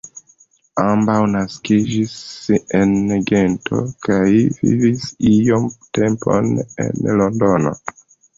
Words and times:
Ambaŭ 0.83 1.17
naskiĝis 1.33 2.13
en 2.79 2.95
Gento 3.27 3.81
kaj 4.07 4.25
vivis 4.63 5.05
iom 5.35 5.69
tempon 6.01 6.51
en 6.65 7.15
Londono. 7.23 7.77